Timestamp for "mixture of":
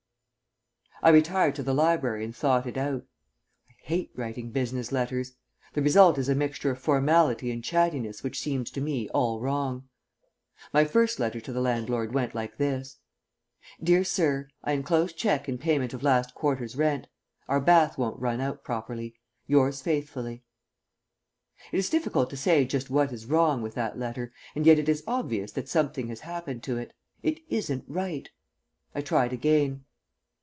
6.35-6.77